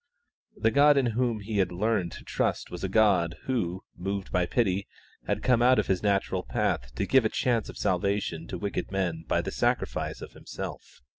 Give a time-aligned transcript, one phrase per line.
[0.57, 4.47] The God in whom he had learned to trust was a God who, moved by
[4.47, 4.87] pity,
[5.27, 8.91] had come out of His natural path to give a chance of salvation to wicked
[8.91, 11.01] men by the sacrifice of Himself.